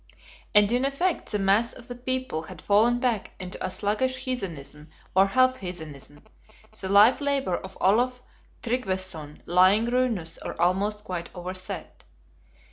And 0.55 0.71
in 0.71 0.83
effect 0.83 1.31
the 1.31 1.37
mass 1.37 1.73
of 1.73 1.87
the 1.87 1.93
people 1.93 2.41
had 2.41 2.59
fallen 2.59 2.99
back 2.99 3.33
into 3.39 3.63
a 3.63 3.69
sluggish 3.69 4.15
heathenism 4.17 4.89
or 5.15 5.27
half 5.27 5.57
heathenism, 5.57 6.23
the 6.79 6.89
life 6.89 7.21
labor 7.21 7.57
of 7.57 7.77
Olaf 7.79 8.23
Tryggveson 8.63 9.43
lying 9.45 9.85
ruinous 9.85 10.39
or 10.43 10.59
almost 10.59 11.03
quite 11.03 11.29
overset. 11.35 12.03